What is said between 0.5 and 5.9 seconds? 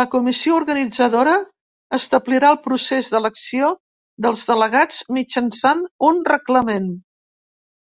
organitzadora establirà el procés d’elecció dels delegats mitjançant